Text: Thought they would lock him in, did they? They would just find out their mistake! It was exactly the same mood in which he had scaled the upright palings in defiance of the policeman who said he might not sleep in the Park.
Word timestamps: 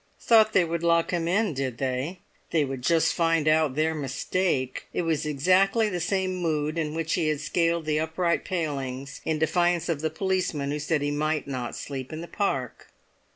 Thought 0.19 0.53
they 0.53 0.65
would 0.65 0.81
lock 0.81 1.11
him 1.11 1.27
in, 1.27 1.53
did 1.53 1.77
they? 1.77 2.21
They 2.49 2.65
would 2.65 2.81
just 2.81 3.13
find 3.13 3.47
out 3.47 3.75
their 3.75 3.93
mistake! 3.93 4.87
It 4.93 5.03
was 5.03 5.27
exactly 5.27 5.89
the 5.89 5.99
same 5.99 6.37
mood 6.37 6.79
in 6.79 6.95
which 6.95 7.13
he 7.13 7.27
had 7.27 7.39
scaled 7.39 7.85
the 7.85 7.99
upright 7.99 8.43
palings 8.43 9.21
in 9.25 9.37
defiance 9.37 9.89
of 9.89 10.01
the 10.01 10.09
policeman 10.09 10.71
who 10.71 10.79
said 10.79 11.03
he 11.03 11.11
might 11.11 11.45
not 11.47 11.75
sleep 11.75 12.11
in 12.11 12.21
the 12.21 12.27
Park. 12.27 12.87